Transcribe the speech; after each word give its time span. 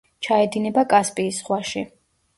ჩაედინება 0.27 0.85
კასპიის 0.95 1.43
ზღვაში. 1.45 1.87